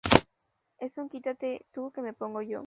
Esto 0.03 0.25
es 0.79 0.97
un 0.97 1.09
quítate 1.09 1.67
tu 1.75 1.91
que 1.91 2.01
me 2.01 2.11
pongo 2.13 2.41
yo 2.41 2.59